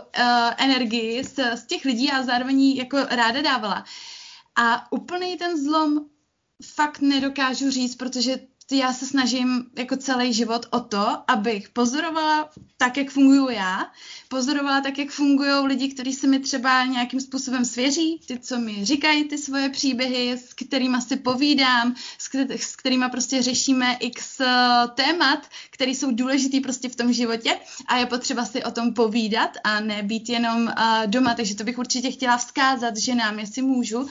[0.56, 3.84] energii z, z těch lidí a zároveň jako ráda dávala.
[4.56, 6.00] A úplný ten zlom
[6.74, 8.38] fakt nedokážu říct, protože
[8.76, 13.90] já se snažím jako celý život o to, abych pozorovala tak, jak funguju já,
[14.28, 18.84] pozorovala tak, jak fungují lidi, kteří se mi třeba nějakým způsobem svěří, ty, co mi
[18.84, 21.94] říkají ty svoje příběhy, s kterými si povídám,
[22.56, 24.46] s kterými prostě řešíme x eh,
[24.94, 29.50] témat, které jsou důležitý prostě v tom životě a je potřeba si o tom povídat
[29.64, 34.00] a ne být jenom uh, doma, takže to bych určitě chtěla vzkázat ženám, jestli můžu,
[34.00, 34.08] uh,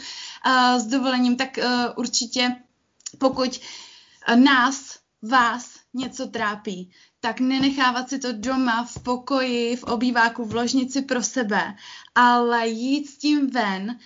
[0.77, 1.63] s dovolením, tak uh,
[1.95, 2.55] určitě
[3.17, 3.59] pokud
[4.35, 11.01] nás, vás něco trápí, tak nenechávat si to doma, v pokoji, v obýváku, v ložnici
[11.01, 11.75] pro sebe,
[12.15, 13.99] ale jít s tím ven,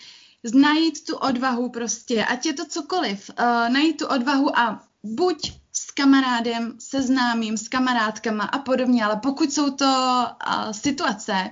[0.53, 5.91] najít tu odvahu prostě, ať je to cokoliv, uh, najít tu odvahu a buď s
[5.91, 11.49] kamarádem, se známým, s kamarádkama a podobně, ale pokud jsou to uh, situace,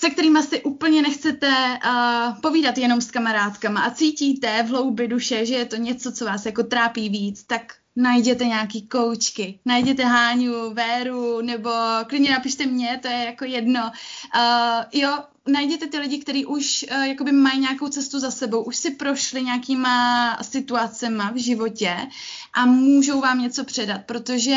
[0.00, 1.48] se kterými si úplně nechcete
[1.86, 6.24] uh, povídat jenom s kamarádkama a cítíte v hloubi duše, že je to něco, co
[6.24, 11.70] vás jako trápí víc, tak najděte nějaký koučky, najděte Háňu, Véru, nebo
[12.06, 13.80] klidně napište mě, to je jako jedno.
[14.36, 18.76] Uh, jo, najděte ty lidi, kteří už uh, jakoby mají nějakou cestu za sebou, už
[18.76, 21.96] si prošli nějakýma situacema v životě
[22.52, 24.56] a můžou vám něco předat, protože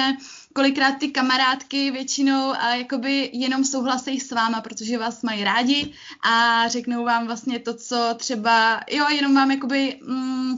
[0.54, 6.68] kolikrát ty kamarádky většinou a jakoby jenom souhlasejí s váma, protože vás mají rádi a
[6.68, 10.58] řeknou vám vlastně to, co třeba, jo, jenom vám jakoby, mm,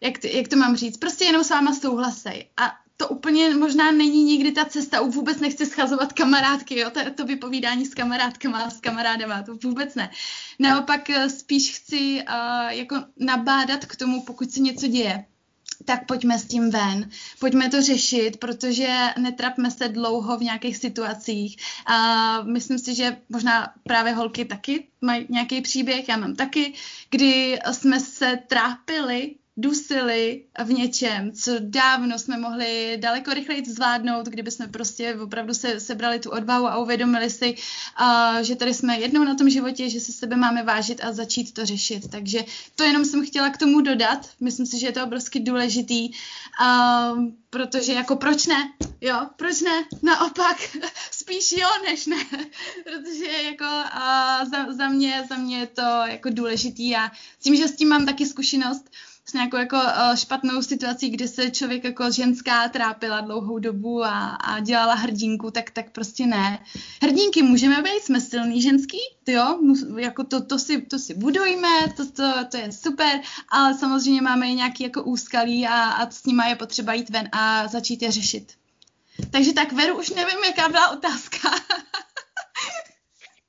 [0.00, 2.48] jak, to, jak to mám říct, prostě jenom s váma souhlasej.
[2.56, 7.00] A to úplně možná není nikdy ta cesta, už vůbec nechci schazovat kamarádky, jo, to,
[7.14, 10.10] to vypovídání s kamarádkama, s kamarádama, to vůbec ne.
[10.58, 15.24] Naopak eh, spíš chci uh, jako nabádat k tomu, pokud se něco děje,
[15.84, 21.56] tak pojďme s tím ven, pojďme to řešit, protože netrapme se dlouho v nějakých situacích.
[21.86, 26.72] A myslím si, že možná právě holky taky mají nějaký příběh, já mám taky,
[27.10, 34.50] kdy jsme se trápili dusili v něčem, co dávno jsme mohli daleko rychleji zvládnout, kdyby
[34.50, 37.54] jsme prostě opravdu se sebrali tu odvahu a uvědomili si,
[38.00, 41.54] uh, že tady jsme jednou na tom životě, že se sebe máme vážit a začít
[41.54, 42.10] to řešit.
[42.10, 42.44] Takže
[42.76, 44.30] to jenom jsem chtěla k tomu dodat.
[44.40, 48.72] Myslím si, že je to obrovsky důležitý, uh, protože jako proč ne?
[49.00, 49.84] Jo, proč ne?
[50.02, 50.56] Naopak,
[51.10, 52.16] spíš jo, než ne.
[52.84, 57.10] protože jako uh, za, za, mě, za mě je to jako důležitý a
[57.42, 58.90] tím, že s tím mám taky zkušenost,
[59.24, 64.28] s nějakou jako uh, špatnou situací, kdy se člověk jako ženská trápila dlouhou dobu a,
[64.28, 66.64] a dělala hrdinku, tak, tak prostě ne.
[67.02, 69.58] Hrdinky můžeme být, jsme silný ženský, jo,
[69.96, 74.48] jako to, to, si, to si budujme, to, to, to je super, ale samozřejmě máme
[74.48, 78.12] i nějaký jako úskalí a, a s nima je potřeba jít ven a začít je
[78.12, 78.52] řešit.
[79.30, 81.50] Takže tak, Veru, už nevím, jaká byla otázka.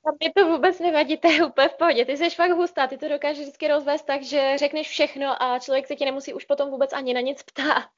[0.06, 2.04] A mě to vůbec nevadí, to je úplně v pohodě.
[2.04, 5.86] Ty jsi fakt hustá, ty to dokážeš vždycky rozvést tak, že řekneš všechno a člověk
[5.86, 7.88] se ti nemusí už potom vůbec ani na nic ptát.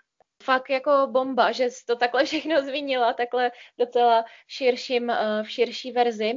[0.42, 5.50] Fakt jako bomba, že jsi to takhle všechno zvinila, takhle docela v, širším, eh, v
[5.50, 6.32] širší verzi.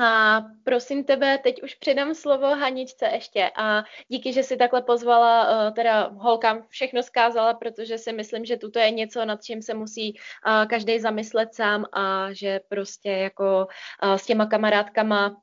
[0.00, 5.66] A prosím tebe, teď už předám slovo Haničce ještě a díky, že si takhle pozvala,
[5.66, 9.74] uh, teda holkám všechno zkázala, protože si myslím, že tuto je něco, nad čím se
[9.74, 13.66] musí uh, každý zamyslet sám a že prostě jako
[14.02, 15.36] uh, s těma kamarádkama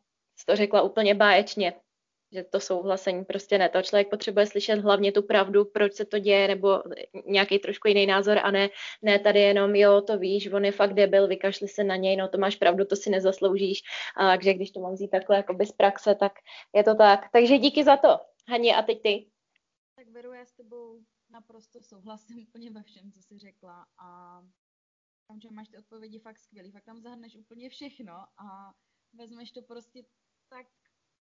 [0.45, 1.73] to řekla úplně báječně
[2.31, 3.69] že to souhlasení prostě ne.
[3.69, 6.83] To člověk potřebuje slyšet hlavně tu pravdu, proč se to děje, nebo
[7.25, 8.69] nějaký trošku jiný názor a ne,
[9.01, 12.27] ne tady jenom, jo, to víš, on je fakt debil, vykašli se na něj, no
[12.27, 13.81] to máš pravdu, to si nezasloužíš.
[14.17, 16.31] A, takže když to mám vzít takhle jako bez praxe, tak
[16.75, 17.19] je to tak.
[17.31, 18.19] Takže díky za to.
[18.47, 19.29] Haně, a teď ty.
[19.95, 24.41] Tak beru já s tebou naprosto souhlasím úplně ve všem, co jsi řekla a
[25.27, 28.73] tam, že máš ty odpovědi fakt skvělý, fakt tam zahrneš úplně všechno a
[29.13, 30.03] vezmeš to prostě
[30.49, 30.67] tak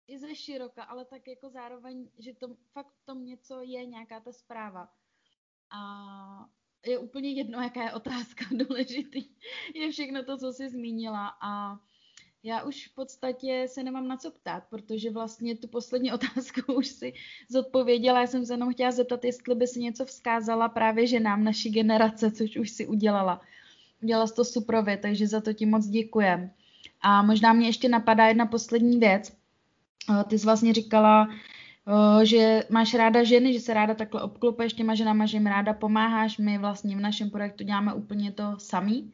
[0.08, 4.20] i ze široka, ale tak jako zároveň, že to fakt v tom něco je, nějaká
[4.20, 4.90] ta zpráva.
[5.70, 6.50] A
[6.86, 9.24] je úplně jedno, jaká je otázka důležitý.
[9.76, 11.80] Je všechno to, co jsi zmínila a
[12.44, 16.88] já už v podstatě se nemám na co ptát, protože vlastně tu poslední otázku už
[16.88, 17.14] si
[17.50, 18.22] zodpověděla.
[18.22, 22.32] Já jsem se jenom chtěla zeptat, jestli by si něco vzkázala právě ženám naší generace,
[22.32, 23.42] což už si udělala.
[24.04, 26.52] Udělala jsi to suprově, takže za to ti moc děkujem.
[27.02, 29.41] A možná mě ještě napadá jedna poslední věc.
[30.28, 31.30] Ty jsi vlastně říkala,
[32.24, 36.38] že máš ráda ženy, že se ráda takhle obklopuješ těma ženama, že jim ráda pomáháš.
[36.38, 39.14] My vlastně v našem projektu děláme úplně to samý.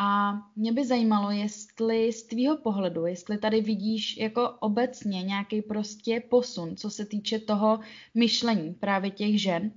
[0.00, 6.22] A mě by zajímalo, jestli z tvýho pohledu, jestli tady vidíš jako obecně nějaký prostě
[6.30, 7.80] posun, co se týče toho
[8.14, 9.72] myšlení právě těch žen.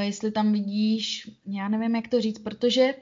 [0.00, 2.94] Jestli tam vidíš, já nevím, jak to říct, protože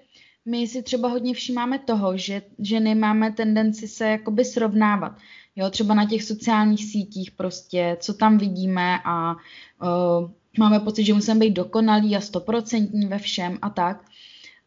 [0.44, 5.12] my si třeba hodně všímáme toho, že ženy máme tendenci se jakoby srovnávat.
[5.56, 11.14] Jo, třeba na těch sociálních sítích prostě, co tam vidíme a uh, máme pocit, že
[11.14, 14.04] musíme být dokonalí a stoprocentní ve všem a tak.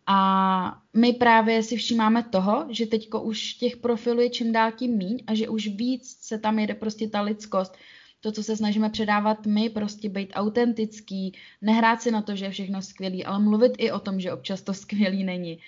[0.08, 4.98] A my právě si všímáme toho, že teďko už těch profilů je čím dál tím
[4.98, 7.78] míň a že už víc se tam jede prostě ta lidskost,
[8.20, 12.52] to, co se snažíme předávat my, prostě být autentický, nehrát si na to, že je
[12.52, 15.60] všechno skvělý, ale mluvit i o tom, že občas to skvělý není.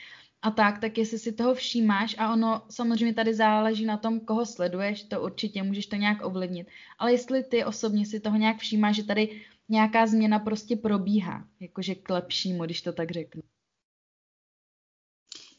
[0.42, 4.46] A tak, tak jestli si toho všímáš, a ono samozřejmě tady záleží na tom, koho
[4.46, 6.68] sleduješ, to určitě můžeš to nějak ovlivnit.
[7.00, 11.96] Ale jestli ty osobně si toho nějak všímáš, že tady nějaká změna prostě probíhá, jakože
[11.96, 13.42] k lepšímu, když to tak řeknu.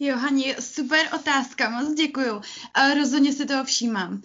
[0.00, 2.40] Jo, Hani, super otázka, moc děkuju.
[2.98, 4.22] Rozhodně si toho všímám.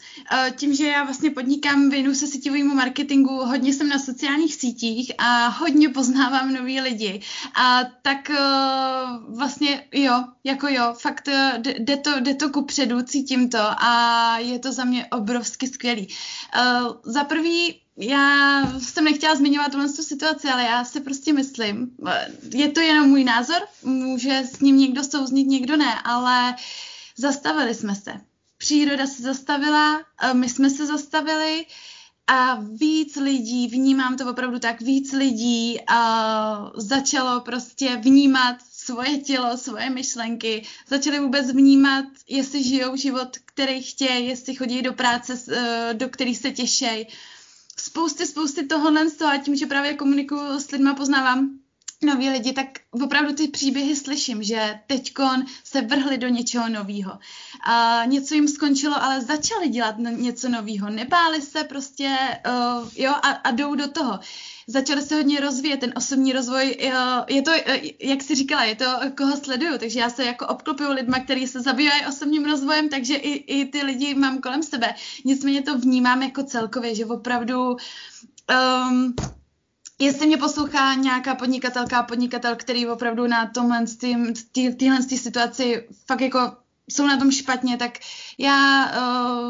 [0.56, 5.48] Tím, že já vlastně podnikám, věnu se síťovému marketingu, hodně jsem na sociálních sítích a
[5.48, 7.22] hodně poznávám nový lidi.
[7.56, 13.50] A tak uh, vlastně jo, jako jo, fakt jde to, jde to ku předu, cítím
[13.50, 16.08] to a je to za mě obrovsky skvělý.
[16.08, 21.92] Uh, za prvý já jsem nechtěla zmiňovat tuhle situaci, ale já si prostě myslím,
[22.54, 26.56] je to jenom můj názor, může s ním někdo souznit, někdo ne, ale
[27.18, 28.12] zastavili jsme se.
[28.58, 30.02] Příroda se zastavila,
[30.34, 31.66] my jsme se zastavili
[32.28, 39.58] a víc lidí, vnímám to opravdu tak, víc lidí uh, začalo prostě vnímat svoje tělo,
[39.58, 45.54] svoje myšlenky, začali vůbec vnímat, jestli žijou život, který chtějí, jestli chodí do práce, uh,
[45.94, 47.08] do který se těšejí
[47.86, 51.60] spousty, spousty tohohle z toho a tím, že právě komunikuju s lidma, poznávám
[52.06, 57.20] noví lidi, tak opravdu ty příběhy slyším, že teďkon se vrhli do něčeho nového.
[58.06, 60.90] Něco jim skončilo, ale začali dělat něco nového.
[60.90, 62.18] Nebáli se prostě,
[62.48, 64.20] uh, jo, a, a jdou do toho
[64.68, 66.78] začaly se hodně rozvíjet, ten osobní rozvoj,
[67.30, 67.52] je to,
[68.00, 68.86] jak si říkala, je to,
[69.18, 73.60] koho sleduju, takže já se jako obklopuju lidma, kteří se zabývají osobním rozvojem, takže i,
[73.60, 74.96] i ty lidi mám kolem sebe.
[75.26, 79.14] Nicméně to vnímám jako celkově, že opravdu um,
[80.00, 83.86] jestli mě poslouchá nějaká podnikatelka, podnikatel, který opravdu na tomhle,
[84.80, 86.40] téhle situaci fakt jako
[86.90, 87.92] jsou na tom špatně, tak
[88.38, 88.92] já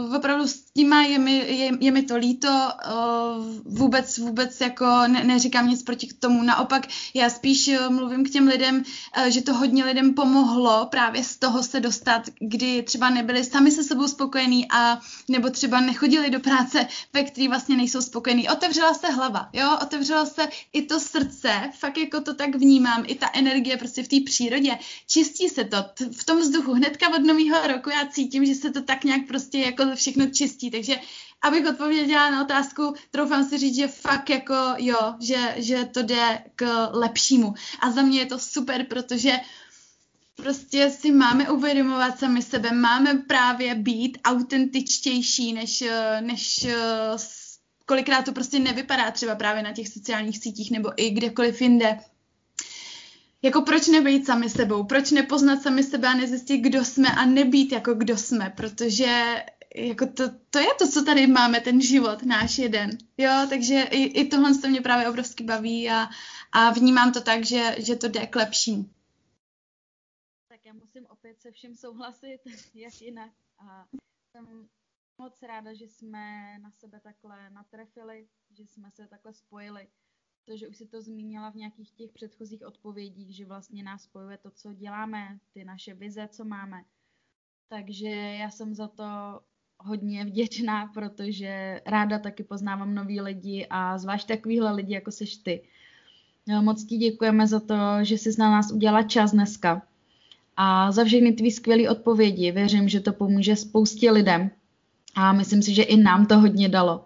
[0.06, 4.86] uh, opravdu s tím je mi, je, je mi to líto, uh, vůbec, vůbec jako
[5.08, 8.84] ne, neříkám nic proti tomu, naopak já spíš uh, mluvím k těm lidem,
[9.18, 13.72] uh, že to hodně lidem pomohlo právě z toho se dostat, kdy třeba nebyli sami
[13.72, 18.50] se sebou spokojení a nebo třeba nechodili do práce, ve který vlastně nejsou spokojení.
[18.50, 23.16] Otevřela se hlava, jo, otevřela se i to srdce, fakt jako to tak vnímám, i
[23.16, 25.78] ta energie prostě v té přírodě, čistí se to
[26.12, 29.58] v tom vzduchu, hnedka od nového roku já cítím, že se to tak nějak prostě
[29.58, 31.00] jako všechno čistí, takže
[31.42, 36.44] abych odpověděla na otázku, troufám si říct, že fakt jako jo, že, že to jde
[36.56, 37.54] k lepšímu.
[37.80, 39.40] A za mě je to super, protože
[40.36, 45.84] prostě si máme uvědomovat sami sebe, máme právě být autentičtější, než,
[46.20, 46.68] než
[47.86, 52.00] kolikrát to prostě nevypadá třeba právě na těch sociálních sítích nebo i kdekoliv jinde
[53.44, 57.72] jako proč nebejít sami sebou, proč nepoznat sami sebe a nezjistit, kdo jsme a nebýt
[57.72, 59.44] jako kdo jsme, protože
[59.76, 62.98] jako to, to je to, co tady máme, ten život, náš jeden.
[63.18, 66.10] Jo, takže i, i tohle to mě právě obrovsky baví a,
[66.52, 68.90] a vnímám to tak, že, že to jde k lepšímu.
[70.48, 72.40] Tak já musím opět se všem souhlasit,
[72.74, 73.32] jak jinak.
[73.60, 73.88] A
[74.32, 74.70] jsem
[75.18, 78.28] moc ráda, že jsme na sebe takhle natrefili,
[78.58, 79.88] že jsme se takhle spojili
[80.46, 84.52] protože už si to zmínila v nějakých těch předchozích odpovědích, že vlastně nás spojuje to,
[84.52, 86.84] co děláme, ty naše vize, co máme.
[87.70, 89.04] Takže já jsem za to
[89.78, 95.64] hodně vděčná, protože ráda taky poznávám nový lidi a zvlášť takovýhle lidi, jako seš ty.
[96.62, 99.82] Moc ti děkujeme za to, že jsi na nás udělala čas dneska
[100.58, 102.52] a za všechny tvý skvělé odpovědi.
[102.52, 104.52] Věřím, že to pomůže spoustě lidem
[105.16, 107.06] a myslím si, že i nám to hodně dalo.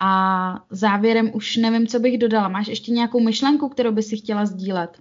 [0.00, 2.48] A závěrem už nevím, co bych dodala.
[2.48, 5.00] Máš ještě nějakou myšlenku, kterou by si chtěla sdílet?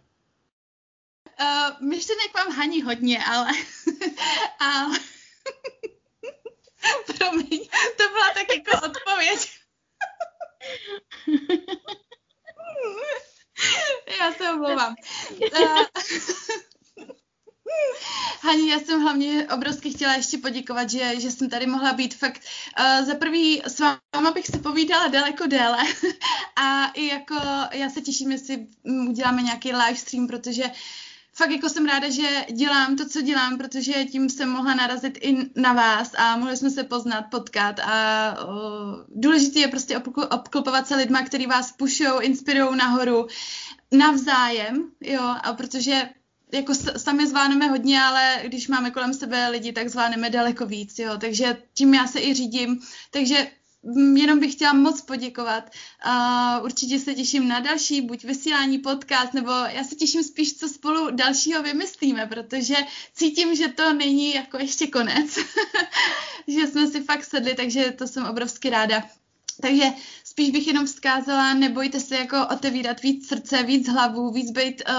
[1.42, 3.48] Uh, myšlenek mám Hani hodně, ale...
[4.60, 4.86] a...
[7.18, 7.60] Promiň,
[7.98, 9.50] to byla tak jako odpověď.
[14.20, 14.96] Já se omlouvám.
[15.62, 15.86] Uh,
[18.42, 22.42] Hani, já jsem hlavně obrovsky chtěla ještě poděkovat, že, že jsem tady mohla být fakt.
[22.80, 25.78] Uh, za prvý s váma bych se povídala daleko déle
[26.56, 27.36] a i jako
[27.72, 28.68] já se těším, jestli
[29.08, 30.64] uděláme nějaký live stream, protože
[31.34, 35.38] fakt jako jsem ráda, že dělám to, co dělám, protože tím jsem mohla narazit i
[35.56, 38.54] na vás a mohli jsme se poznat, potkat a uh,
[39.10, 39.98] důležité je prostě
[40.32, 43.28] obklopovat se lidma, který vás pušou, inspirují nahoru
[43.92, 46.10] navzájem, jo, a protože
[46.56, 51.18] jako sami zvládneme hodně, ale když máme kolem sebe lidi, tak zvládneme daleko víc, jo,
[51.18, 52.82] takže tím já se i řídím,
[53.12, 53.48] takže
[54.16, 55.70] jenom bych chtěla moc poděkovat.
[56.06, 60.70] Uh, určitě se těším na další, buď vysílání, podcast, nebo já se těším spíš, co
[60.70, 62.76] spolu dalšího vymyslíme, protože
[63.14, 65.38] cítím, že to není jako ještě konec,
[66.48, 69.04] že jsme si fakt sedli, takže to jsem obrovsky ráda.
[69.62, 69.86] Takže
[70.24, 74.96] spíš bych jenom vzkázala, nebojte se jako otevírat víc srdce, víc hlavu, víc být uh,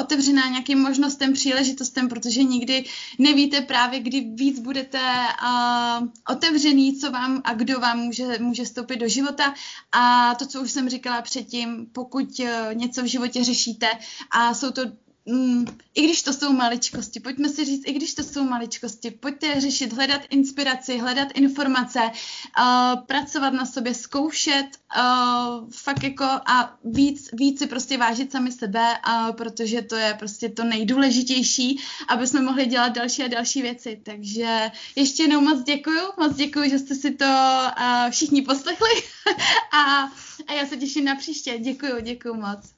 [0.00, 2.84] otevřená nějakým možnostem, příležitostem, protože nikdy
[3.18, 5.00] nevíte právě, kdy víc budete
[5.42, 9.54] uh, otevřený, co vám a kdo vám může, může stoupit do života.
[9.92, 13.88] A to, co už jsem říkala předtím, pokud uh, něco v životě řešíte
[14.30, 14.82] a jsou to
[15.28, 15.64] mm,
[15.94, 19.92] i když to jsou maličkosti, pojďme si říct, i když to jsou maličkosti, pojďte řešit,
[19.92, 24.66] hledat inspiraci, hledat informace, uh, pracovat na sobě, zkoušet,
[24.96, 30.14] uh, fakt jako a víc, víc si prostě vážit sami sebe, uh, protože to je
[30.18, 34.00] prostě to nejdůležitější, aby jsme mohli dělat další a další věci.
[34.04, 38.90] Takže ještě jednou moc děkuju, moc děkuju, že jste si to uh, všichni poslechli
[39.72, 40.02] a,
[40.46, 41.58] a já se těším na příště.
[41.58, 42.77] Děkuju, děkuju moc.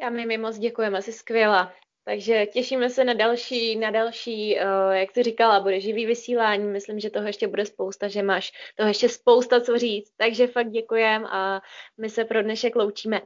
[0.00, 1.74] Já my, mi moc děkujeme, jsi skvělá.
[2.04, 6.64] Takže těšíme se na další, na další, uh, jak jsi říkala, bude živý vysílání.
[6.64, 10.12] Myslím, že toho ještě bude spousta, že máš toho ještě spousta co říct.
[10.16, 11.62] Takže fakt děkujem a
[12.00, 13.20] my se pro dnešek loučíme.